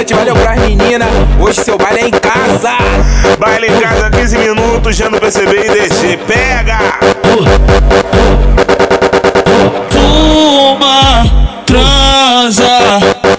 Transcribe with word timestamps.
restaurante, 0.00 0.14
valeu 0.14 0.34
pras 0.34 0.58
meninas. 0.60 1.08
Hoje 1.38 1.60
seu 1.60 1.76
baile 1.76 2.00
é 2.00 2.08
em 2.08 2.10
casa. 2.10 2.76
Baile 3.38 3.68
em 3.68 3.80
casa, 3.80 4.10
15 4.10 4.38
minutos, 4.38 4.96
já 4.96 5.10
no 5.10 5.20
PCB 5.20 5.66
e 5.66 5.70
DC. 5.70 6.18
Pega! 6.26 6.78
Fuma, 9.90 11.24
transa, 11.66 12.66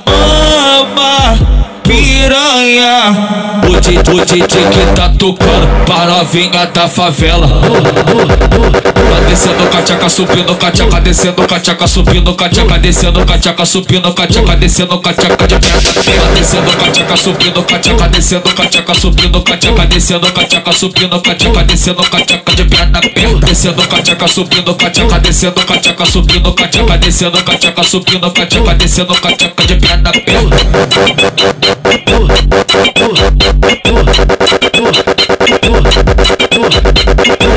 ama, 0.07 1.37
piranha. 1.83 3.61
O 3.67 3.79
DJ, 3.79 3.99
o 3.99 4.25
DJ 4.25 4.47
que 4.69 4.95
tá 4.95 5.11
tocando 5.17 5.85
pra 5.85 6.05
novinha 6.05 6.65
da 6.67 6.87
favela. 6.87 7.47
Tá 7.47 8.80
descendo 9.19 9.69
cachaca, 9.69 10.09
subindo 10.09 10.57
cachaca, 10.57 10.99
descendo 11.01 11.47
cachaca, 11.47 11.87
subindo 11.87 12.35
cachaca, 12.35 12.77
descendo 12.79 13.25
cachaca, 13.25 13.65
subindo 13.65 14.13
cachaca, 14.13 14.55
descendo 14.55 15.01
cachaca 15.01 15.47
de 15.47 15.59
perna. 15.59 15.91
Tá 16.21 16.29
descendo 16.33 16.71
cachaca, 16.71 17.17
subindo 17.17 17.63
cachaca, 17.63 18.07
descendo 18.07 18.53
cachaca, 18.53 18.93
subindo 18.93 19.43
cachaca, 19.43 19.85
descendo 19.85 20.33
cachaca, 20.33 20.71
subindo 20.71 21.21
cachaca, 21.21 21.63
descendo 21.63 22.03
cachaca 22.03 22.55
de 22.55 22.65
perna. 22.65 23.01
Descendo 23.45 23.87
cachaca, 23.87 24.27
subindo 24.27 24.75
cachaca, 24.75 25.19
descendo 25.19 25.65
cachaca, 25.65 26.05
subindo 26.05 26.53
cachaca, 26.53 26.97
descendo 26.97 27.43
cachaca, 27.43 27.83
subindo 27.83 28.31
cachaca, 28.31 28.73
descendo 28.75 29.15
cachaca 29.15 29.65
de 29.65 29.75
perna. 29.75 30.11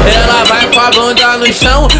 Ela 0.07 0.45
vai 0.45 0.67
com 0.69 0.81
a 0.81 0.91
bunda 0.91 1.24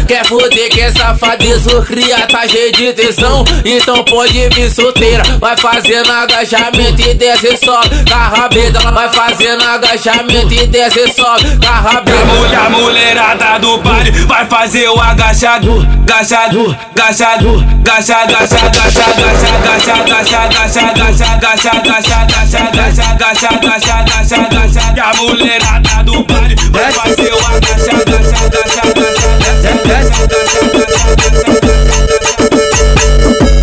quer 0.07 0.25
foder, 0.25 0.69
quer 0.69 0.91
safadeza, 0.91 1.81
cria 1.83 2.17
tá 2.27 2.47
cheio 2.47 2.71
de 2.71 2.93
tesão. 2.93 3.43
Então 3.63 4.03
pode 4.03 4.49
vir 4.49 4.71
solteira, 4.71 5.23
vai 5.39 5.55
fazendo 5.57 6.11
agachamento 6.11 7.01
e 7.01 7.13
desce 7.13 7.57
sobe. 7.57 8.03
Carrabeda, 8.09 8.79
ela 8.79 8.91
vai 8.91 9.11
fazendo 9.13 9.63
agachamento 9.63 10.53
e 10.53 10.67
desce 10.67 11.13
sobe. 11.13 11.57
Carrabeda. 11.59 12.21
A 12.21 12.25
mulher, 12.25 12.69
mulherada 12.69 13.59
do 13.59 13.77
baile 13.79 14.11
vai 14.11 14.45
fazer 14.47 14.89
o 14.89 14.99
agachado, 14.99 15.87
agachado, 16.03 16.75
agachado, 16.95 17.65
agachado, 17.85 18.35
agachado, 18.35 18.75
agachado, 18.75 20.11
agachado, 20.11 20.55
agachado, 20.55 21.41
agachado, 21.41 21.91
agachado, 22.25 22.79
agachado, 23.11 23.67
agachado, 23.67 24.45
agachado. 24.45 24.97
E 24.97 24.99
a 24.99 25.13
mulherada 25.15 26.03
do 26.03 26.23
baile 26.23 26.55
vai 26.71 26.91
fazer 26.91 27.33
o 27.33 27.37
agachado, 27.37 28.15
agachado, 28.15 28.57
agachado, 28.57 29.14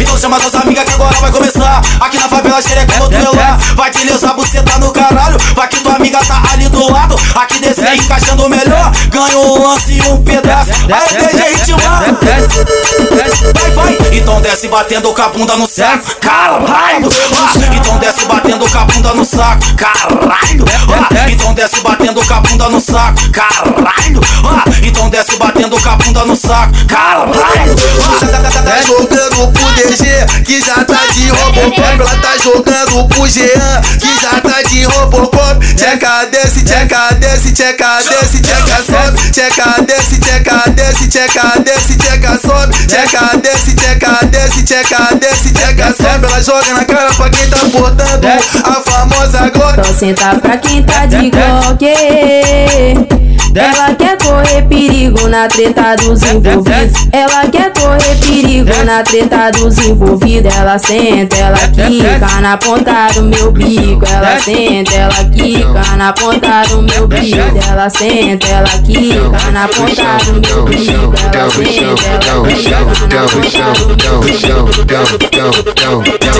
Então 0.01 0.19
chama 0.19 0.41
suas 0.41 0.55
amigas 0.55 0.85
que 0.85 0.93
agora 0.93 1.15
vai 1.21 1.31
começar. 1.31 1.81
Aqui 2.01 2.19
na 2.19 2.29
favela 2.29 2.61
xereca 2.63 2.97
modelar. 2.99 3.59
Vai 3.77 3.91
te 3.91 4.05
lesar, 4.05 4.35
você 4.35 4.63
tá 4.63 4.79
no 4.79 4.93
caralho. 4.93 5.39
Vai 5.55 5.69
que 5.69 5.81
tua 5.83 5.95
amiga 5.95 6.19
tá 6.25 6.43
ali 6.53 6.69
do 6.69 6.91
lado. 6.91 7.17
Aqui 7.35 7.61
descer 7.61 7.95
encaixando 7.95 8.49
melhor. 8.49 8.93
Ganha 9.09 9.39
um 9.39 9.63
lance 9.63 9.93
e 9.93 10.03
um 10.03 10.23
pedaço. 10.23 10.71
Aí 10.73 11.17
DJ 11.17 11.53
ritmar. 11.55 12.05
Batendo 14.73 15.13
com 15.13 15.21
a 15.23 15.29
bunda 15.29 15.55
no 15.57 15.67
saco. 15.69 16.17
Caralho. 16.21 17.09
Ah, 17.37 17.53
Então 17.77 17.99
desce 17.99 18.25
batendo 18.25 18.67
com 18.71 18.79
a 18.79 18.85
bunda 18.85 19.13
no 19.15 19.25
saco. 19.25 19.63
Caralho. 19.77 20.65
Ah, 20.91 21.31
Então 21.31 21.53
desce 21.53 21.81
batendo 21.83 22.25
com 22.27 22.33
a 22.35 22.41
bunda 22.41 22.69
no 22.71 22.81
saco. 22.81 23.31
Caralho. 23.31 24.21
Ah, 24.45 24.65
Então 24.83 25.11
desce 25.11 25.37
batendo 25.37 25.79
com 25.79 25.89
a 25.91 25.97
bunda 25.97 26.25
no 26.25 26.35
saco. 26.35 26.73
Caralho. 26.89 27.77
Ah, 28.03 28.63
Tá 28.65 28.81
jogando 28.81 29.53
pro 29.53 29.73
DG, 29.73 30.43
que 30.45 30.61
já 30.65 30.85
tá 30.85 30.99
de 31.13 31.29
Robocop. 31.29 32.01
Ela 32.01 32.17
tá 32.17 32.39
jogando 32.39 33.09
pro 33.09 33.29
Jean, 33.29 33.81
que 34.01 34.21
já 34.21 34.41
tá 34.41 34.63
de 34.63 34.85
Robocop. 34.85 35.67
Tcheca 35.77 36.25
desce, 36.31 36.63
tcheca 36.65 37.15
desce, 37.19 37.53
tcheca 37.53 37.99
desce, 38.09 38.41
tcheca 38.41 38.83
sobe. 38.83 39.31
Tcheca 39.31 39.83
desce, 39.83 40.19
tcheca 40.19 40.63
desce, 40.71 41.09
tcheca 41.09 41.53
desce, 41.61 41.97
tcheca 41.99 42.39
sobe. 42.39 42.75
Tcheca 42.87 43.37
desce, 43.43 43.75
tcheca 43.75 44.19
desce, 44.27 44.62
tcheca 44.63 45.15
desce, 45.17 45.53
tcheca 45.53 45.93
sobe. 45.95 46.27
Ela 46.27 46.43
joga 46.43 46.75
na 46.75 46.85
cara 46.85 47.13
pra 47.13 47.31
quem 47.31 47.49
tá 47.49 47.57
portando. 47.73 48.27
A 48.65 48.81
famosa 48.81 49.51
Glock. 49.51 49.73
Então 49.73 49.95
senta 49.95 50.35
pra 50.37 50.57
quem 50.57 50.83
tá 50.83 51.07
de 51.07 51.31
Glock 51.31 51.85
Ela 53.55 53.95
quer 53.95 54.17
correr 54.19 54.63
perigo 54.63 55.29
na 55.29 55.49
treta 55.49 55.97
dos 55.97 56.23
envolvidos. 56.23 57.09
Ela 57.13 57.47
quer 57.49 57.73
correr 57.73 58.17
perigo 58.21 58.85
na 58.85 59.03
treta 59.03 59.51
dos 59.51 59.79
envolvidos. 59.79 60.55
Ela 60.55 60.79
senta, 60.79 61.37
ela 61.37 61.69
quica 61.69 62.41
na 62.41 62.57
ponta 62.57 63.09
do 63.15 63.23
meu 63.23 63.53
bico. 63.53 64.05
Ela 64.07 64.39
senta, 64.39 64.93
ela 64.93 65.25
quica 65.25 65.97
na 65.97 66.13
ponta 66.13 66.63
do 66.69 66.83
meu 66.83 67.09
bico. 67.09 67.59
Ela 67.69 67.91
senta, 67.91 68.47
ela 68.47 68.79
quica 68.79 69.51
na 69.53 69.69
ponta 69.69 70.17
do 70.25 70.41
meu 70.41 70.65
bico. 70.65 71.15
Ela 71.35 71.51
senta, 71.51 72.07
ela 72.07 72.47
quica 72.47 72.81
na 72.81 73.25
ponta 73.25 73.85
do 73.85 74.03
meu 74.03 74.21
bico 74.21 74.52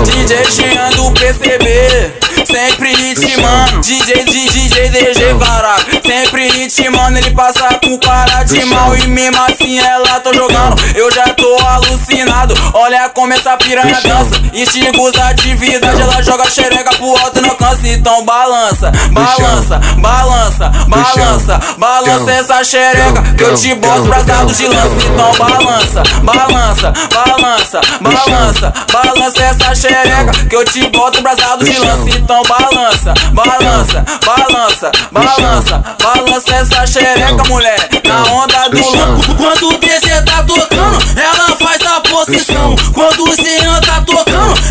DJ 0.05 0.45
Xinhando 0.47 1.11
perceber 1.19 2.13
sempre 2.45 2.93
ritmando. 2.93 3.81
DJ, 3.81 4.23
DJ, 4.25 4.49
DJ 4.49 4.89
DG, 4.89 5.35
caraca, 5.39 5.85
sempre 6.05 6.49
ritmando. 6.49 7.17
Ele 7.17 7.31
passa 7.31 7.67
com 7.83 7.97
cara 7.99 8.43
de 8.43 8.63
mal 8.65 8.95
e 8.95 9.07
mesmo 9.07 9.41
assim 9.43 9.79
ela 9.79 10.19
tô 10.19 10.33
jogando. 10.33 10.81
Eu 10.95 11.11
já 11.11 11.25
tô 11.29 11.57
alucinado. 11.65 12.53
Olha 12.73 13.09
como 13.09 13.33
essa 13.33 13.57
piranha 13.57 13.99
dança. 14.01 14.41
Instigos 14.53 15.19
atividade, 15.19 16.01
ela 16.01 16.21
joga 16.21 16.49
xereca 16.49 16.93
pro 16.95 17.17
alto 17.17 17.41
não 17.41 17.55
cansa. 17.55 17.87
Então 17.87 18.23
balança, 18.23 18.91
balança, 19.11 19.79
balança, 19.97 20.69
balança, 20.87 21.59
balança 21.77 22.31
essa 22.31 22.63
xereca 22.63 23.21
que 23.37 23.43
eu 23.43 23.53
te 23.55 23.73
boto 23.75 24.03
pras 24.03 24.25
dados 24.25 24.57
de 24.57 24.67
lança. 24.67 24.95
Então 25.11 25.33
balança, 25.37 26.03
balança, 26.23 26.93
balança, 27.13 27.81
balança, 28.01 28.73
balança 28.91 29.43
essa 29.43 29.75
xereca 29.75 30.31
que 30.49 30.55
eu 30.55 30.65
te 30.65 30.87
boto 30.89 31.21
brasado 31.21 31.65
de 31.65 31.77
lança. 31.77 32.22
Então 32.23 32.41
balança, 32.43 33.13
balança, 33.33 34.05
balança, 34.25 34.91
balança, 35.11 35.83
balança 36.01 36.55
essa 36.55 36.87
xereca, 36.87 37.43
mulher, 37.49 37.89
na 38.05 38.23
onda 38.31 38.69
do 38.69 38.77
lança. 38.77 39.33
Quando 39.35 39.69
o 39.69 39.77
PC 39.77 40.21
tá 40.21 40.41
tocando, 40.41 41.19
ela 41.19 41.53
faz 41.57 41.81
a 41.85 41.99
posição. 41.99 42.77
Quando 42.93 43.25
o 43.25 43.35
Jean 43.35 43.81
tá 43.81 44.01
tocando, 44.05 44.62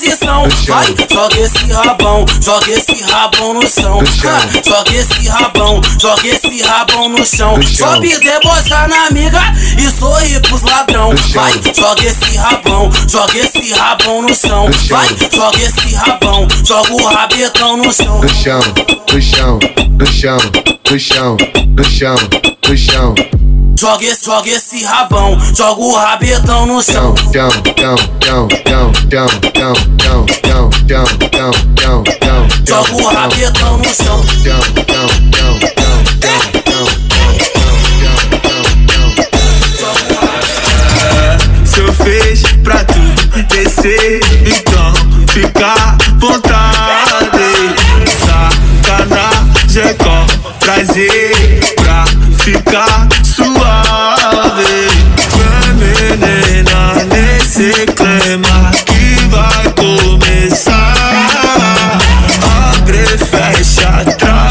posição. 0.00 0.48
Vai, 0.66 0.86
joga 1.10 1.40
esse 1.40 1.72
rabão, 1.72 2.24
joga 2.40 2.70
esse 2.70 3.02
rabão 3.02 3.54
no 3.54 3.68
chão. 3.68 4.00
Ah, 4.24 4.60
Joga 4.66 4.92
esse 4.96 5.28
rabão, 5.28 5.80
joga 6.00 6.26
esse 6.26 6.62
rabão 6.62 7.08
no 7.10 7.24
chão. 7.24 7.60
Sobe 7.62 8.18
debocha 8.18 8.88
na 8.88 9.06
amiga 9.08 9.40
e 9.78 9.90
sorri 9.90 10.40
pros 10.40 10.62
ladrão. 10.62 11.12
Vai, 11.32 11.52
joga 11.74 12.02
esse 12.02 12.36
rabão, 12.36 12.90
joga 13.06 13.38
esse 13.38 13.72
rabão 13.72 14.22
no 14.22 14.34
chão. 14.34 14.70
Vai, 14.88 15.08
joga 15.32 15.58
esse 15.58 15.94
rabão, 15.94 16.48
joga 16.64 16.92
o 16.92 17.04
rabetão 17.04 17.76
no 17.76 17.92
chão. 17.92 18.20
no 18.20 18.28
chão, 18.28 18.60
no 19.12 19.20
chão, 19.20 19.58
no 19.98 20.06
chão, 20.06 20.38
no 20.90 20.98
chão, 20.98 21.36
no 21.76 21.84
chão, 21.84 22.16
no 22.68 22.76
chão. 22.76 23.14
Joga 23.80 24.04
esse, 24.04 24.26
joga 24.26 24.50
esse 24.50 24.84
rabão, 24.84 25.40
joga 25.56 25.80
o 25.80 25.94
rabetão 25.94 26.66
no 26.66 26.82
chão. 26.82 27.14
Joga 32.66 32.94
o 32.94 33.06
rabetão 33.06 33.78
no 33.78 33.94
chão. 33.94 34.79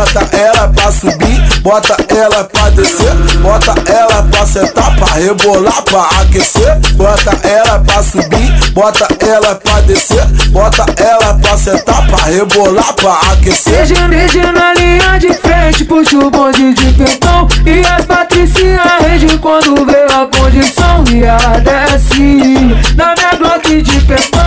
bota 0.00 0.34
ela 0.34 0.68
pra 0.68 0.90
subir, 0.90 1.60
bota 1.60 1.94
ela 2.08 2.44
pra 2.44 2.70
descer, 2.70 3.12
bota 3.42 3.74
ela 3.92 4.22
pra 4.22 4.46
sentar, 4.46 4.96
pra 4.96 5.12
rebolar, 5.12 5.82
pra 5.82 6.08
aquecer, 6.22 6.78
bota 6.94 7.38
ela 7.46 7.78
pra 7.80 8.02
subir, 8.02 8.70
bota 8.72 9.06
ela 9.20 9.54
pra 9.56 9.80
descer, 9.82 10.24
bota 10.52 10.86
ela 10.96 11.34
pra 11.34 11.58
sentar, 11.58 12.06
pra 12.06 12.24
rebolar, 12.24 12.94
pra 12.94 13.12
aquecer. 13.32 13.86
Seja, 13.86 14.08
seja 14.08 14.52
na 14.52 14.72
linha 14.72 15.18
de 15.18 15.34
frente, 15.34 15.84
puxa 15.84 16.16
o 16.16 16.30
bonde 16.30 16.72
de 16.72 16.92
pentão 16.94 17.46
e 17.66 17.86
as 17.86 18.06
patricinhas 18.06 19.02
rende 19.02 19.36
quando 19.36 19.84
vê 19.84 20.06
a 20.14 20.26
condição 20.34 21.04
e 21.12 21.24
ela 21.24 21.60
desce. 21.60 22.74
Na 22.96 23.14
minha 23.14 23.32
bloque 23.38 23.82
de 23.82 24.00
pentão 24.00 24.39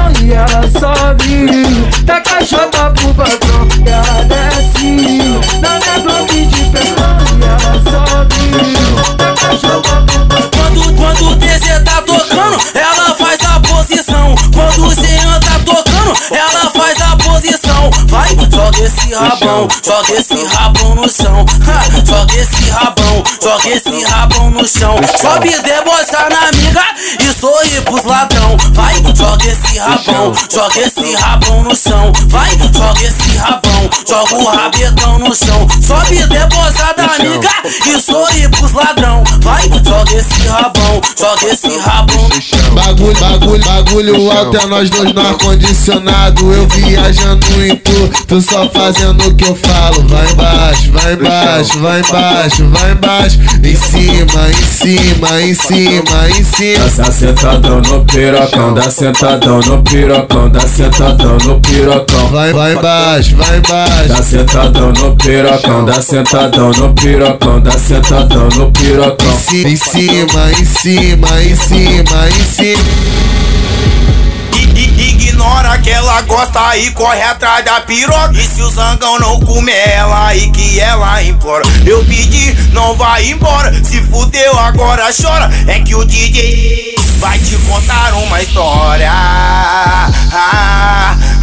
rabão, 19.54 19.68
joga 19.84 20.12
esse 20.14 20.46
rabão 20.46 20.96
no 20.96 21.10
chão. 21.10 21.46
Ha, 21.68 22.06
Joga 22.06 22.34
esse 22.36 22.70
rabão, 22.70 23.24
joga 23.42 23.70
esse 23.70 24.04
rabão 24.04 24.50
no 24.50 24.68
chão. 24.68 24.96
Sobe 25.22 25.50
debochar 25.62 26.30
na 26.30 26.48
amiga 26.50 26.63
joga 29.44 29.48
esse 29.48 29.78
rabão, 29.78 30.34
joga 30.50 30.80
esse 30.80 31.14
rabão 31.16 31.64
no 31.64 31.76
chão 31.76 32.14
Vai, 32.28 32.52
joga 32.52 33.02
esse 33.02 33.38
rabão, 33.38 33.90
joga 34.08 34.36
o 34.36 34.46
rabetão 34.46 35.20
no 35.20 35.36
chão 35.36 35.68
Sobe 35.82 36.26
debochar 36.28 36.96
da 36.96 37.04
amiga 37.04 37.50
e 37.86 38.02
sorri 38.02 38.48
pros 38.50 38.72
ladrão 38.72 39.24
Vai, 39.42 39.64
joga 39.84 40.14
esse 40.14 40.48
rabão, 40.48 41.02
joga 41.20 41.44
esse 41.52 41.78
rabão 41.80 42.30
no 42.30 42.42
chão 42.42 42.74
Bagulho, 42.74 43.20
bagulho, 43.20 43.66
bagulho 43.66 44.32
alto 44.32 44.58
é 44.58 44.66
nós 44.66 44.90
dois 44.90 45.14
no 45.14 45.22
ar-condicionado. 45.22 46.52
Eu 46.52 46.68
viajando 46.68 47.46
em 47.66 47.76
tu, 47.76 48.10
tu 48.28 48.42
só 48.42 48.68
fazendo 48.70 49.28
o 49.28 49.36
que 49.36 49.46
eu 49.46 49.56
falo. 49.56 50.08
Vai 50.08 50.32
embaixo, 50.32 50.92
vai 50.92 51.14
embaixo, 51.14 51.80
vai 51.80 52.00
embaixo, 52.00 52.70
vai 52.70 52.92
embaixo. 52.92 53.40
Em 53.64 53.76
cima, 53.76 54.50
em 54.50 54.66
cima, 54.66 55.42
em 55.42 55.54
cima, 55.54 56.30
em 56.30 56.44
cima. 56.44 56.90
Dá 56.98 57.12
sentadão 57.12 57.82
no 57.82 58.06
pirocão, 58.06 58.74
dá 58.74 58.90
sentadão 58.90 59.33
no 59.40 59.82
pirocão, 59.82 60.48
dá 60.50 60.68
sentadão 60.68 61.38
no 61.40 61.60
pirocão. 61.60 62.28
Vai, 62.28 62.54
vai 62.54 62.74
embaixo, 62.74 63.36
vai 63.36 63.58
embaixo. 63.58 64.08
Dá 64.08 64.22
sentadão 64.22 64.92
no 64.92 65.16
pirocão, 65.16 65.86
dá 65.86 66.02
sentadão 66.02 66.70
no 66.70 66.94
pirocão, 66.94 67.60
dá 67.60 67.72
sentadão 67.72 68.48
no 68.50 68.72
pirocão. 68.72 69.34
Em 69.52 69.76
cima, 69.76 70.52
em 70.52 70.66
cima, 70.66 71.44
em 71.44 71.56
cima, 71.56 72.30
em 72.30 72.44
cima. 72.46 72.84
Ignora 74.76 75.80
que 75.80 75.90
ela 75.90 76.22
gosta 76.22 76.78
e 76.78 76.92
corre 76.92 77.22
atrás 77.22 77.66
da 77.66 77.82
piroca. 77.82 78.34
E 78.34 78.44
se 78.44 78.62
o 78.62 78.70
zangão 78.70 79.18
não 79.20 79.40
comer 79.40 79.90
ela 79.96 80.36
e 80.36 80.52
que 80.52 80.80
ela 80.80 81.24
implora, 81.24 81.66
eu 81.86 82.04
pedi, 82.06 82.56
não 82.72 82.96
vai 82.96 83.32
embora. 83.32 83.74
Se 83.84 84.00
fudeu, 84.02 84.58
agora 84.60 85.10
chora. 85.12 85.50
É 85.68 85.80
que 85.80 85.96
o 85.96 86.06
DJ 86.06 86.93
vai 87.24 87.40
te 87.40 87.56
contar 87.60 88.14
uma 88.16 88.42
história. 88.42 89.10
Ah, 89.10 90.10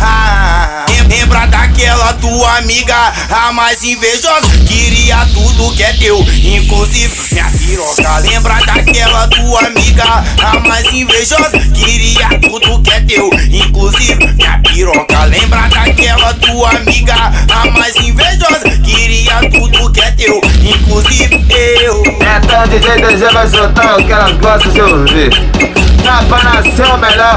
ah. 0.03 0.85
Lembra 1.09 1.47
daquela 1.47 2.13
tua 2.15 2.59
amiga, 2.59 2.95
a 3.31 3.51
mais 3.53 3.83
invejosa? 3.83 4.59
Queria 4.67 5.25
tudo 5.33 5.73
que 5.75 5.83
é 5.83 5.95
teu, 5.95 6.21
inclusive 6.45 7.15
minha 7.33 7.51
piroca. 7.71 8.19
Lembra 8.19 8.55
daquela 8.67 9.29
tua 9.29 9.61
amiga, 9.61 10.25
a 10.43 10.61
mais 10.67 10.93
invejosa? 10.93 11.59
Queria 11.73 12.29
tudo 12.41 12.83
que 12.83 12.91
é 12.91 13.01
teu, 13.01 13.31
inclusive 13.49 14.27
minha 14.27 14.59
piroca. 14.59 15.25
Lembra 15.25 15.69
daquela 15.69 16.35
tua 16.35 16.71
amiga, 16.71 17.15
a 17.15 17.71
mais 17.71 17.97
invejosa? 17.97 18.77
Queria 18.83 19.51
tudo 19.51 19.93
que 19.93 20.01
é 20.01 20.11
teu, 20.13 20.41
inclusive 20.61 21.47
eu. 21.81 22.03
Então 22.03 22.67
DJ 22.69 23.07
DG 23.07 23.33
vai 23.33 23.49
soltar 23.49 24.01
o 24.01 24.05
que 24.05 24.13
elas 24.13 24.33
gostam 24.39 24.73
de 24.73 24.81
ouvir 24.81 25.31
Na 26.05 26.23
nação 26.23 26.99
melhor 26.99 27.37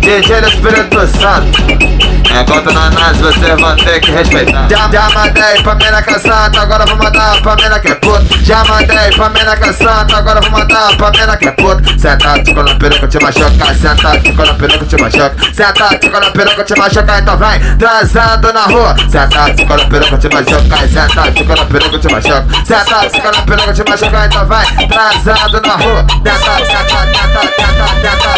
DJ 0.00 0.40
do 0.40 0.48
Espírito 0.48 1.06
Santo 1.18 2.19
Enquanto 2.30 2.72
nós 2.72 2.94
nasce, 2.94 3.20
vocês 3.20 3.60
vão 3.60 3.76
ter 3.76 4.00
que 4.00 4.10
respeitar. 4.12 4.68
Já, 4.70 4.88
já 4.92 5.10
mandei 5.14 5.62
pra 5.62 5.74
mina 5.74 6.02
santa, 6.18 6.60
agora 6.60 6.86
vou 6.86 6.96
mandar 6.96 7.40
pra 7.42 7.56
mina 7.56 7.78
que 7.80 7.88
é 7.88 7.94
puta 7.96 8.24
Já 8.42 8.64
mandei 8.64 9.10
pra 9.16 9.28
mina 9.28 9.72
santa, 9.72 10.16
agora 10.16 10.40
vou 10.40 10.50
mandar 10.50 10.96
pra 10.96 11.10
mina 11.10 11.36
que 11.36 11.48
é 11.48 11.52
puta 11.52 11.90
Senta, 11.98 12.42
ticou 12.42 12.62
na 12.64 12.74
peruca, 12.76 13.08
te 13.08 13.18
machuca. 13.18 13.74
Senta, 13.74 14.18
ticou 14.20 14.46
na 14.46 14.54
peruca, 14.54 14.86
te 14.86 14.96
machuca. 14.96 15.36
Senta, 15.52 15.98
ticou 15.98 16.20
na 16.20 16.30
peruca, 16.30 16.64
te 16.64 16.74
machuca. 16.78 17.18
Então 17.18 17.36
vem, 17.36 17.76
transando 17.76 18.52
na 18.52 18.62
rua. 18.62 18.96
Senta, 19.08 19.54
ticou 19.54 19.76
na 19.76 19.84
peruca, 19.84 20.18
te 20.18 20.28
machuca. 20.28 20.88
Senta, 20.88 21.32
ticou 21.32 21.56
na 21.56 21.64
peruca, 21.66 21.98
te 21.98 22.08
machuca. 22.12 22.46
Senta, 22.64 23.10
ticou 23.10 23.32
na 23.32 23.42
peruca, 23.42 23.72
te 23.72 23.90
machuca. 23.90 24.26
Então 24.26 24.46
vem, 24.46 24.88
transando 24.88 25.60
na 25.60 25.76
rua. 25.76 26.06
Tenta, 26.24 26.56
tenta, 26.56 26.84
tenta, 27.06 27.40
tenta, 27.40 27.86
tenta 28.00 28.30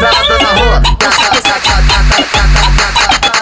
Transando 0.00 0.42
na 0.42 0.60
rua. 0.60 0.82
Tenta, 0.98 1.30
tenta, 1.30 1.60
tenta, 1.60 1.92
tenta, 2.08 2.38
tenta 2.38 2.69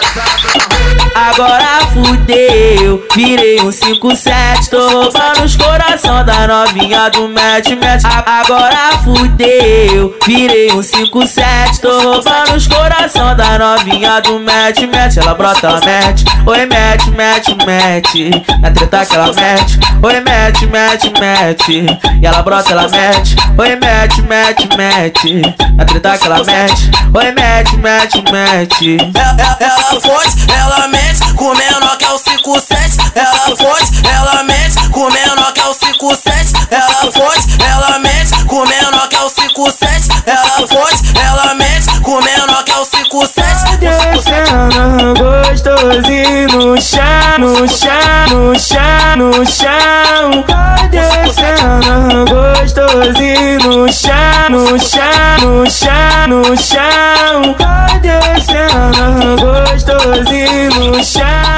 Rua 0.01 0.98
Agora 1.15 1.79
fudeu, 1.93 3.03
virei 3.15 3.61
um 3.61 3.71
57 3.71 4.69
Tô 4.69 4.89
roubando 4.89 5.43
os 5.43 5.55
coração 5.55 6.23
da 6.23 6.47
novinha 6.47 7.09
do 7.09 7.27
match 7.27 7.69
match 7.71 8.03
Agora 8.25 8.97
fudeu, 9.03 10.15
virei 10.25 10.71
um 10.71 10.81
57 10.81 11.81
Tô 11.81 12.01
roubando 12.01 12.55
os 12.55 12.67
coração 12.67 13.35
da 13.35 13.57
novinha 13.59 14.21
do 14.21 14.39
match 14.39 14.81
match 14.93 15.17
Ela 15.17 15.33
brota, 15.33 15.67
ela 15.67 15.79
mete, 15.81 16.25
oi 16.45 16.65
mete, 16.65 17.09
mete, 17.11 17.55
mete. 17.65 18.45
Na 18.59 18.71
treta 18.71 19.05
que 19.05 19.15
ela 19.15 19.33
mete, 19.33 19.79
oi 20.01 20.19
mete, 20.21 20.65
mete, 20.65 21.11
mete. 21.19 21.85
E 22.21 22.25
ela 22.25 22.41
brota, 22.41 22.71
ela 22.71 22.87
mete, 22.87 23.35
oi 23.57 23.75
mete, 23.75 24.21
mete, 24.21 24.69
mete. 24.77 25.41
Na 25.75 25.85
treta 25.85 26.17
que 26.17 26.25
ela 26.25 26.43
mete, 26.43 26.91
oi 27.13 27.31
mete, 27.31 27.77
mete, 27.77 28.23
mete. 28.31 28.97
Ela, 29.15 29.35
ela, 29.39 29.57
ela 29.59 30.01
forte, 30.01 30.51
ela 30.51 30.87
mete, 30.87 31.08
com 31.35 31.53
menor 31.55 31.97
que 31.97 32.05
é 32.05 32.11
o 32.11 32.17
57. 32.17 32.97
Ela 33.15 33.55
forte, 33.55 33.91
ela 34.05 34.43
mete, 34.43 34.89
com 34.89 35.09
menor 35.09 35.51
que 35.53 35.61
é 35.61 35.67
o 35.67 35.73
57. 35.73 36.53
Ela 36.69 37.11
forte, 37.11 37.47
ela 37.63 37.99
mete, 37.99 38.45
com 38.45 38.65
menor 38.65 39.07
que 39.09 39.15
é 39.15 39.21
o 39.21 39.29
57. 39.29 40.07
Ela 40.25 40.67
forte, 40.67 41.03
ela 41.19 41.53
mete, 41.55 41.99
com 42.01 42.21
menor 42.21 42.63
que 42.63 42.71
é 42.71 42.77
o 42.77 42.85
57. 42.85 43.77
Descendo 43.77 45.13
gostosinho 45.17 46.47
no 46.57 46.81
chão, 46.81 47.39
no 47.39 47.67
chão, 47.67 48.27
no 48.29 48.59
chão, 48.59 49.15
no 49.17 49.45
chão. 49.45 50.45
Vai 50.47 50.87
descendo 50.89 52.25
gostosinho 52.29 53.59
no 53.59 53.91
chão, 53.91 54.49
no 54.49 54.79
chão, 54.79 55.39
no 55.41 55.69
chão, 55.69 56.08
no 56.29 56.55
chão. 56.55 57.55
Vai 57.57 57.99
descendo 57.99 59.35
gostosinho 59.41 60.91
no 60.91 61.03
chão. 61.03 61.48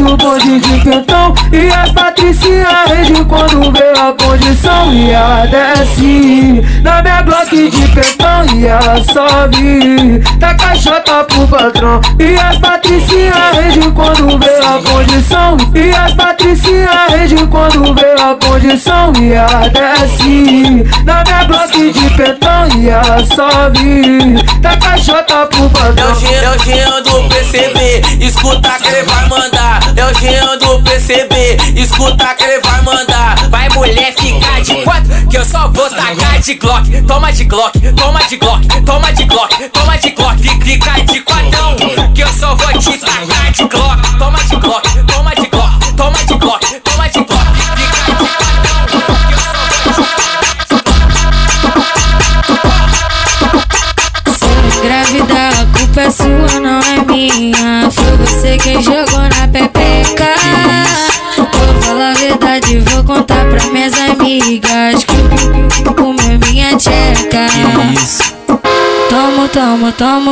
Puxa 0.00 0.14
o 0.14 0.16
bonde 0.16 0.60
de 0.60 0.80
pentão 0.80 1.34
E 1.52 1.68
as 1.68 1.92
patricinhas 1.92 2.88
rende 2.88 3.24
quando 3.24 3.72
vê 3.72 3.92
a 3.98 4.12
condição 4.12 4.92
E 4.92 5.10
ela 5.10 5.46
desce 5.46 6.62
na 6.82 7.02
minha 7.02 7.22
bloque 7.22 7.70
de 7.70 7.88
pentão 7.88 8.44
E 8.54 8.66
ela 8.66 9.02
sobe 9.04 10.18
da 10.38 10.54
caixota 10.54 11.24
pro 11.24 11.46
patrão. 11.48 12.00
E 12.18 12.34
as 12.38 12.58
patricinhas 12.58 13.34
rende 13.52 13.90
quando 13.92 14.38
vê 14.38 14.58
a 14.58 14.90
condição 14.90 15.56
E 15.74 15.90
as 15.90 16.14
patricinhas 16.14 17.10
rende 17.10 17.46
quando 17.46 17.94
vê 17.94 18.14
a 18.22 18.34
condição 18.34 19.12
E 19.20 19.32
ela 19.32 19.68
desce 19.68 20.84
na 21.04 21.24
minha 21.24 21.44
bloque 21.44 21.92
de 21.92 22.10
pentão 22.10 22.68
E 22.76 22.88
ela 22.88 23.24
sobe 23.26 24.40
da 24.60 24.76
caixota 24.76 25.46
pro 25.46 25.62
É 25.62 25.66
o 25.66 25.70
patrão 25.70 26.14
Jean, 26.20 26.30
é 26.30 26.50
o 26.50 26.58
Jean 26.64 27.02
do 27.02 27.28
PCB, 27.28 28.24
escuta 28.24 28.70
que 28.80 28.88
ele 28.88 29.02
vai 29.04 29.28
mandar. 29.28 29.89
É 30.00 30.04
o 30.06 30.14
Jean 30.14 30.56
do 30.56 30.82
PCB, 30.82 31.58
escuta 31.76 32.34
que 32.34 32.42
ele 32.42 32.58
vai 32.62 32.80
mandar. 32.80 33.36
Vai 33.50 33.68
mulher 33.68 34.14
ficar 34.14 34.62
de 34.62 34.82
quatro, 34.82 35.28
que 35.28 35.36
eu 35.36 35.44
só 35.44 35.68
vou 35.68 35.90
tacar 35.90 36.40
de 36.40 36.54
Glock. 36.54 37.02
Toma 37.06 37.30
de 37.30 37.44
Glock, 37.44 37.78
toma 37.92 38.22
de 38.22 38.36
Glock, 38.38 38.66
toma 38.86 39.12
de 39.12 39.24
Glock, 39.26 39.68
toma 39.68 39.98
de 39.98 40.10
Glock. 40.12 40.38
Fica 40.64 40.92
de 41.02 41.20
quatão, 41.20 41.76
que 42.14 42.22
eu 42.22 42.32
só 42.32 42.54
vou 42.54 42.78
te 42.78 42.96
tacar 42.96 43.52
de 43.52 43.64
Glock. 43.64 44.18
Toma 44.18 44.42
de 44.42 44.56
Glock, 44.56 44.88
toma 45.06 45.34
de 45.34 45.46
tomo, 45.48 45.80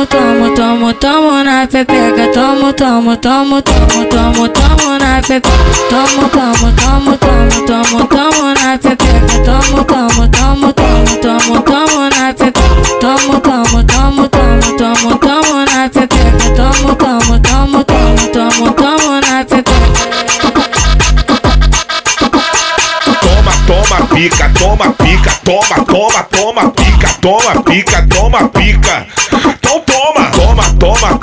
tomo, 0.09 0.49
tomo, 0.55 0.93
tomo 0.93 1.43
na 1.43 1.67
pepeca, 1.67 2.31
tomo, 2.33 2.73
tomo, 2.73 3.15
tomo, 3.17 3.61
tomo, 3.61 4.05
tomo, 4.11 4.47
tomo 4.47 4.97
na 4.99 5.21
pepeca, 5.21 5.49
tomo, 5.89 6.29
tomo, 6.29 6.71
tomo, 6.75 7.17
tomo, 7.17 7.65
tomo, 7.67 8.07
tomo 8.07 8.53
na 8.53 8.77
pepeca, 8.77 9.43
tomo, 9.45 9.83
tomo, 9.83 10.27
tomo, 10.27 10.73
tomo, 10.73 11.15
tomo, 11.21 11.61
tomo 11.61 12.09
na 12.09 12.33
pepeca, 12.33 12.61
tomo, 13.01 13.39
tomo, 13.39 13.83
tomo, 13.83 14.27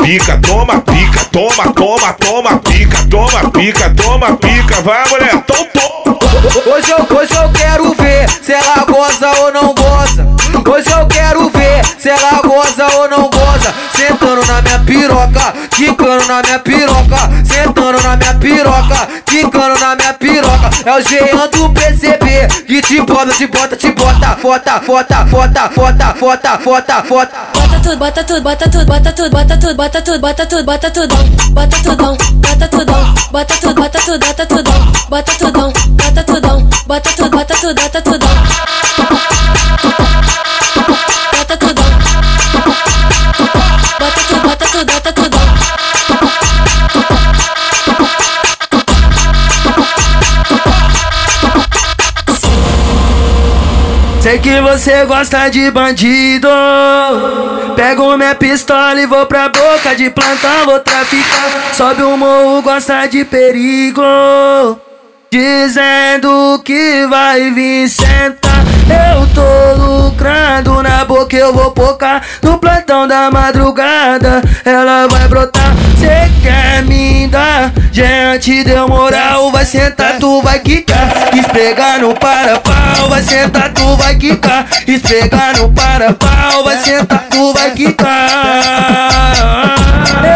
pica, 0.06 0.38
toma 0.38 0.80
pica, 0.82 1.24
toma, 1.32 1.72
toma, 1.72 2.12
toma 2.12 2.56
pica, 2.58 3.04
toma 3.10 3.50
pica, 3.50 3.90
toma 3.90 4.36
pica, 4.36 4.80
vai 4.82 5.04
mulher, 5.08 5.34
então 5.34 5.66
toma. 5.74 6.16
Hoje 6.64 6.92
eu, 6.92 7.16
hoje 7.16 7.34
eu 7.34 7.50
quero 7.50 7.92
ver 7.94 8.28
se 8.40 8.52
ela 8.52 8.84
goza 8.84 9.30
ou 9.40 9.52
não 9.52 9.74
goza. 9.74 10.24
Hoje 10.70 10.90
eu 10.90 11.06
quero 11.08 11.50
ver 11.50 11.84
se 11.98 12.08
ela 12.08 12.40
goza 12.40 12.86
ou 12.98 13.08
não 13.08 13.28
goza. 13.28 13.74
Sentando 13.90 14.46
na 14.46 14.62
minha 14.62 14.78
piroca, 14.78 15.54
quicando 15.70 16.28
na 16.28 16.40
minha 16.40 16.58
piroca. 16.60 17.30
Sentando 17.44 18.00
na 18.00 18.16
minha 18.16 18.34
piroca, 18.34 19.08
quicando 19.24 19.78
na 19.80 19.96
minha 19.96 20.14
piroca. 20.14 20.70
É 20.84 20.92
o 20.94 21.00
Jean 21.02 21.48
do 21.48 21.68
Que 22.66 22.80
te 22.82 23.00
bota, 23.00 23.32
te 23.32 23.46
bota, 23.46 23.76
te 23.76 23.90
bota. 23.92 24.36
Bota, 24.42 24.80
bota, 24.80 25.24
bota, 25.24 25.68
bota, 25.74 26.14
bota, 26.20 26.58
bota, 26.58 27.02
bota. 27.02 27.36
Bota 27.52 27.80
tudo, 27.82 27.96
bota 27.96 28.24
tudo, 28.24 28.42
bota 28.42 28.68
tudo, 28.70 28.86
bota 28.86 29.12
tudo, 29.12 29.30
bota 29.30 29.56
tudo, 29.58 29.74
bota 29.76 30.02
tudo, 30.02 30.20
bota 30.20 30.46
tudo, 30.46 30.64
bota 30.64 30.86
tudão, 30.90 31.16
bota 31.54 31.80
tudão, 31.80 32.16
bota 32.40 32.68
tudão, 32.68 33.14
bota 33.32 33.58
tudo, 33.60 33.74
bota 33.74 33.98
tudo, 34.00 34.20
bota 34.20 34.46
tudão, 34.46 34.92
bota 35.08 35.36
tudão, 35.36 35.72
bota 35.96 36.24
tudão, 36.24 36.68
bota 36.86 37.10
tudo, 37.16 37.30
bota 37.30 37.54
tudo, 37.54 37.74
bota 37.74 38.02
tudão. 38.02 39.05
Sei 54.26 54.40
que 54.40 54.60
você 54.60 55.04
gosta 55.04 55.48
de 55.48 55.70
bandido. 55.70 56.48
Pego 57.76 58.16
minha 58.16 58.34
pistola 58.34 59.00
e 59.00 59.06
vou 59.06 59.24
pra 59.24 59.48
boca 59.48 59.94
de 59.94 60.10
plantão, 60.10 60.64
vou 60.64 60.80
traficar. 60.80 61.72
Sobe 61.72 62.02
o 62.02 62.16
morro, 62.16 62.60
gosta 62.60 63.06
de 63.06 63.24
perigo. 63.24 64.02
Dizendo 65.30 66.60
que 66.64 67.06
vai 67.06 67.52
vir 67.52 67.88
sentar. 67.88 68.64
Eu 69.14 69.28
boca, 71.16 71.34
eu 71.34 71.52
vou 71.52 71.70
pocar. 71.70 72.22
No 72.42 72.58
plantão 72.58 73.08
da 73.08 73.30
madrugada, 73.30 74.42
ela 74.64 75.06
vai 75.06 75.26
brotar. 75.28 75.74
Cê 75.98 76.30
quer 76.42 76.82
me 76.82 77.26
dar? 77.28 77.72
Já 77.90 78.38
te 78.38 78.62
deu 78.62 78.86
moral, 78.86 79.50
vai 79.50 79.64
sentar, 79.64 80.18
tu 80.18 80.42
vai 80.42 80.58
quicar. 80.58 81.08
Esfregar 81.32 82.00
no 82.00 82.14
para-pau, 82.14 83.08
vai 83.08 83.22
sentar, 83.22 83.72
tu 83.72 83.96
vai 83.96 84.14
quicar. 84.16 84.66
Esfregar 84.86 85.56
no 85.56 85.72
para-pau, 85.72 86.64
vai 86.64 86.76
sentar, 86.76 87.24
tu 87.30 87.54
vai 87.54 87.70
quicar. 87.70 89.32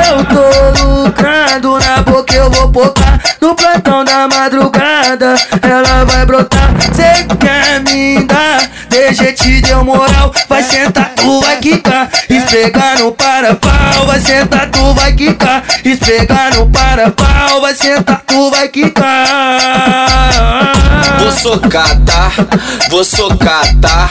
Eu 0.09 0.25
tô 0.25 0.85
lucrando 0.85 1.79
na 1.79 2.03
boca, 2.03 2.33
eu 2.33 2.51
vou 2.51 2.71
pocar. 2.71 3.21
No 3.41 3.55
plantão 3.55 4.00
ela 5.63 6.05
vai 6.05 6.27
brotar. 6.27 6.71
Cê 6.95 7.25
quer 7.39 7.81
me 7.81 8.25
dar? 8.25 8.69
DG 8.89 9.33
te 9.33 9.61
deu 9.61 9.85
moral, 9.85 10.33
vai 10.49 10.63
sentar, 10.63 11.13
tu 11.15 11.41
vai 11.41 11.57
quicar. 11.59 12.09
Esfregar 12.29 12.99
no 12.99 13.13
para-pau, 13.13 14.07
vai 14.07 14.21
sentar, 14.21 14.69
tu 14.71 14.95
vai 14.95 15.13
quicar. 15.13 15.63
Esfregar 15.85 16.55
no 16.57 16.69
para-pau, 16.69 17.61
vai 17.61 17.75
sentar, 17.75 18.23
tu 18.27 18.51
vai 18.51 18.69
quicar. 18.69 19.21
Vou 21.19 21.33
socar, 21.33 22.01
tá? 22.05 22.33
Vou 22.89 23.05
socar, 23.05 23.75
tá? 23.81 24.11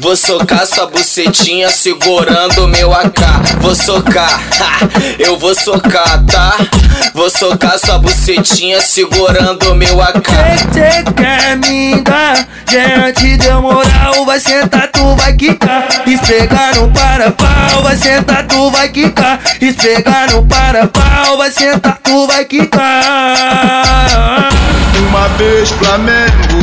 Vou 0.00 0.16
socar 0.16 0.66
sua 0.66 0.86
bucetinha 0.86 1.68
segurando 1.70 2.66
meu 2.68 2.92
AK. 2.92 3.20
Vou 3.60 3.74
socar, 3.74 4.40
ha, 4.60 4.88
eu 5.18 5.38
vou 5.38 5.54
socar, 5.54 6.24
tá? 6.24 6.56
Vou 7.14 7.30
socar 7.30 7.78
sua 7.78 7.98
bucetinha 7.98 8.80
segurando 8.80 9.74
meu 9.74 10.00
AK. 10.00 10.28
Cê 10.72 11.04
quer 11.14 11.56
me 11.58 12.00
dar? 12.02 12.48
Já 12.66 13.12
te 13.12 13.36
deu 13.36 13.60
moral, 13.60 14.24
vai 14.24 14.40
sentar, 14.40 14.88
tu 14.88 15.14
vai 15.16 15.34
quicar. 15.34 15.86
Esfregar 16.06 16.74
no 16.76 16.90
para-pau, 16.90 17.82
vai 17.82 17.96
sentar, 17.96 18.46
tu 18.46 18.70
vai 18.70 18.88
quicar. 18.88 19.38
Esfregar 19.60 20.30
no 20.32 20.46
para-pau, 20.46 21.36
vai 21.36 21.50
sentar, 21.50 21.98
tu 22.02 22.26
vai 22.26 22.44
quicar. 22.46 22.92
Flamengo, 25.70 26.58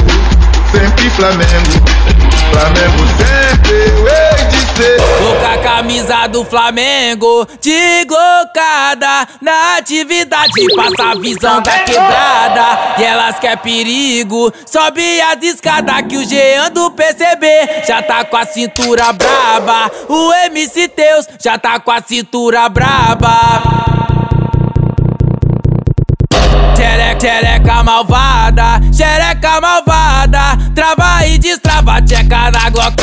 sempre 0.72 1.10
Flamengo. 1.12 2.00
Flamengo 2.52 3.08
sempre 3.18 3.90
eu 3.90 4.08
hei 4.08 4.46
de 4.50 4.60
ser. 4.76 4.98
Tô 4.98 5.36
com 5.40 5.46
a 5.46 5.58
camisa 5.58 6.28
do 6.28 6.44
Flamengo, 6.44 7.48
de 7.62 8.06
glocada 8.06 9.28
Na 9.42 9.78
atividade, 9.78 10.52
passa 10.76 11.12
a 11.12 11.16
visão 11.16 11.62
da 11.62 11.80
quebrada 11.80 12.96
E 12.98 13.04
elas 13.04 13.40
quer 13.40 13.58
perigo, 13.58 14.52
sobe 14.66 15.22
as 15.22 15.44
escadas 15.44 16.02
Que 16.08 16.18
o 16.18 16.26
Jean 16.26 16.72
do 16.72 16.92
PCB 16.92 17.84
já 17.88 18.02
tá 18.02 18.24
com 18.26 18.38
a 18.38 18.46
cintura 18.46 19.14
braba 19.14 19.92
O 20.08 20.34
MC 20.46 20.88
Teus 20.88 21.28
já 21.40 21.58
tá 21.58 21.80
com 21.80 21.92
a 21.92 22.02
cintura 22.02 22.68
braba 22.70 23.89
Xereca, 27.20 27.84
malvada, 27.84 28.80
xereca 28.94 29.60
malvada. 29.60 30.58
Trava 30.74 31.28
e 31.28 31.38
destrava, 31.38 32.02
tcheca 32.02 32.50
na 32.50 32.70
glock 32.70 32.96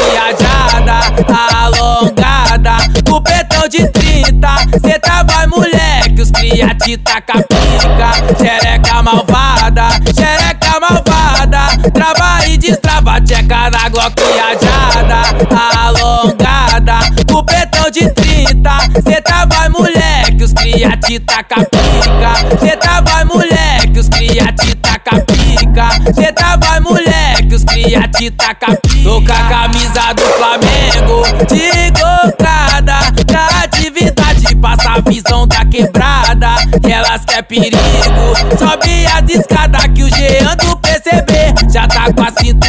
Alongada, 1.54 2.76
o 3.10 3.20
petão 3.20 3.68
de 3.68 3.86
30 3.88 4.48
Cê 4.82 4.98
trava 4.98 5.46
moleque, 5.46 6.22
os 6.22 6.30
cria 6.30 6.74
te 6.74 6.96
taca 6.96 7.42
pica 7.42 8.34
Xereca 8.38 9.02
malvada, 9.02 9.88
xereca 10.14 10.80
malvada. 10.80 11.90
Trava 11.92 12.46
e 12.46 12.56
destrava, 12.56 13.20
tcheca 13.20 13.68
na 13.70 13.88
glock 13.90 14.22
Alongada, 15.84 17.00
o 17.34 17.42
petão 17.44 17.90
de 17.90 18.10
30 18.12 18.78
Cê 19.06 19.20
trava 19.20 19.68
moleque, 19.68 20.42
os 20.42 20.54
cria 20.54 20.96
te 20.96 21.20
taca 21.20 21.65
Cê 26.14 26.32
tá 26.32 26.56
vai, 26.56 26.80
moleque, 26.80 27.54
os 27.54 27.64
cria 27.64 28.08
te 28.08 28.30
tá 28.30 28.54
taca 28.54 28.78
Tô 29.02 29.20
com 29.22 29.32
a 29.32 29.48
camisa 29.48 30.12
do 30.14 30.22
Flamengo, 30.22 31.22
de 31.48 31.92
cocada 31.92 32.98
Na 33.32 33.64
atividade, 33.64 34.54
passa 34.56 34.90
a 34.90 35.00
visão 35.00 35.46
da 35.46 35.64
quebrada 35.64 36.56
elas 36.84 37.24
quer 37.24 37.38
é 37.38 37.42
perigo, 37.42 37.76
sobe 38.58 39.06
as 39.06 39.28
escadas 39.30 39.86
que 39.94 40.02
o 40.02 40.08
Jean 40.08 40.56
do 40.56 40.76
PCB 40.78 41.72
Já 41.72 41.86
tá 41.86 42.12
com 42.12 42.22
a 42.22 42.30
cinta 42.40 42.65